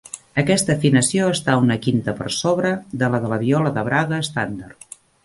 [0.43, 2.71] Aquesta afinació està una quinta per sobre
[3.03, 4.97] de la de la viola de Braga estàndard.